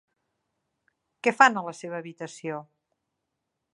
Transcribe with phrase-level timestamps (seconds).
[1.27, 2.59] Què fan a la seva habitació?